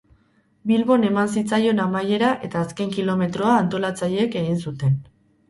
[0.69, 4.99] Bilbon eman zitzaion amaiera eta azken kilometroa antolatzaileek egin zuten.